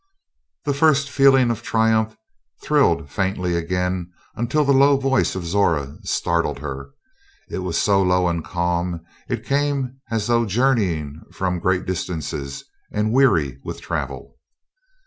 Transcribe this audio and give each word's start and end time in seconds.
The 0.65 0.73
first 0.73 1.11
feeling 1.11 1.51
of 1.51 1.61
triumph 1.61 2.17
thrilled 2.59 3.07
faintly 3.11 3.55
again 3.55 4.11
until 4.35 4.65
the 4.65 4.73
low 4.73 4.97
voice 4.97 5.35
of 5.35 5.45
Zora 5.45 5.97
startled 6.01 6.57
her. 6.57 6.89
It 7.51 7.59
was 7.59 7.77
so 7.79 8.01
low 8.01 8.27
and 8.27 8.43
calm, 8.43 9.05
it 9.29 9.45
came 9.45 9.99
as 10.09 10.25
though 10.25 10.47
journeying 10.47 11.21
from 11.31 11.59
great 11.59 11.85
distances 11.85 12.63
and 12.91 13.13
weary 13.13 13.59
with 13.63 13.79
travel. 13.79 14.39